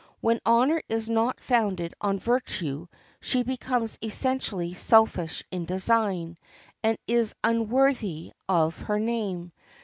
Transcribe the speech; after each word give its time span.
When 0.19 0.39
honor 0.47 0.81
is 0.89 1.09
not 1.11 1.39
founded 1.39 1.93
on 2.01 2.17
virtue 2.17 2.87
she 3.19 3.43
becomes 3.43 3.99
essentially 4.01 4.73
selfish 4.73 5.43
in 5.51 5.65
design, 5.65 6.39
and 6.81 6.97
is 7.05 7.35
unworthy 7.43 8.31
of 8.49 8.75
her 8.79 8.97
name. 8.97 9.51